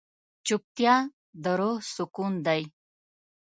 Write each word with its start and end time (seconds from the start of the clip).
چوپتیا، 0.45 0.95
د 1.43 1.45
روح 1.59 1.77
سکون 1.95 2.33
دی. 2.45 2.61